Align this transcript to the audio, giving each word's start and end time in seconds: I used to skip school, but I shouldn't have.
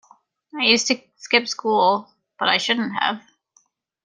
I 0.59 0.63
used 0.63 0.87
to 0.87 0.99
skip 1.17 1.47
school, 1.47 2.09
but 2.39 2.49
I 2.49 2.57
shouldn't 2.57 2.95
have. 2.99 3.21